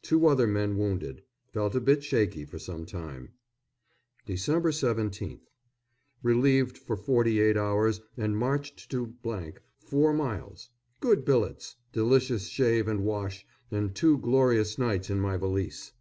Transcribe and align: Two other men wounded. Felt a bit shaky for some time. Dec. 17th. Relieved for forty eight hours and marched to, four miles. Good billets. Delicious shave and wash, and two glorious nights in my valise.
Two 0.00 0.26
other 0.28 0.46
men 0.46 0.78
wounded. 0.78 1.20
Felt 1.52 1.74
a 1.74 1.80
bit 1.82 2.02
shaky 2.02 2.46
for 2.46 2.58
some 2.58 2.86
time. 2.86 3.32
Dec. 4.26 4.40
17th. 4.40 5.42
Relieved 6.22 6.78
for 6.78 6.96
forty 6.96 7.38
eight 7.38 7.58
hours 7.58 8.00
and 8.16 8.34
marched 8.38 8.90
to, 8.90 9.12
four 9.80 10.14
miles. 10.14 10.70
Good 11.00 11.26
billets. 11.26 11.76
Delicious 11.92 12.46
shave 12.46 12.88
and 12.88 13.04
wash, 13.04 13.44
and 13.70 13.94
two 13.94 14.16
glorious 14.16 14.78
nights 14.78 15.10
in 15.10 15.20
my 15.20 15.36
valise. 15.36 15.92